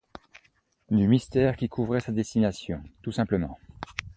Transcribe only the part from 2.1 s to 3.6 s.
destination, tout simplement.